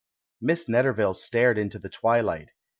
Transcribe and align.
Miss 0.41 0.65
Netterville 0.65 1.15
stared 1.15 1.59
into 1.59 1.77
the 1.77 1.87
twilight. 1.87 2.49